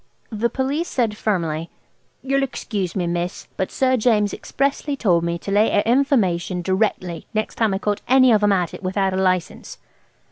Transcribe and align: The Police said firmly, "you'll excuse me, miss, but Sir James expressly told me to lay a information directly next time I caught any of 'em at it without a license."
The 0.31 0.49
Police 0.49 0.87
said 0.87 1.15
firmly, 1.15 1.69
"you'll 2.23 2.41
excuse 2.41 2.95
me, 2.95 3.05
miss, 3.05 3.47
but 3.55 3.69
Sir 3.69 3.97
James 3.97 4.33
expressly 4.33 4.95
told 4.95 5.23
me 5.23 5.37
to 5.37 5.51
lay 5.51 5.69
a 5.69 5.81
information 5.83 6.63
directly 6.63 7.27
next 7.35 7.53
time 7.53 7.71
I 7.71 7.77
caught 7.77 8.01
any 8.07 8.31
of 8.31 8.41
'em 8.41 8.51
at 8.51 8.73
it 8.73 8.81
without 8.81 9.13
a 9.13 9.17
license." 9.17 9.77